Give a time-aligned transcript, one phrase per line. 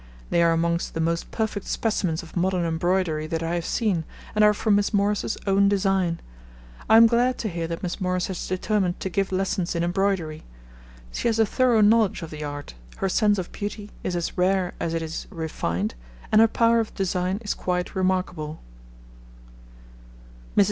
[0.31, 4.43] They are amongst the most perfect specimens of modern embroidery that I have seen, and
[4.43, 6.19] are from Miss Morris's own design.
[6.89, 10.41] I am glad to hear that Miss Morris has determined to give lessons in embroidery.
[11.11, 14.73] She has a thorough knowledge of the art, her sense of beauty is as rare
[14.79, 15.93] as it is refined,
[16.31, 18.59] and her power of design is quite remarkable.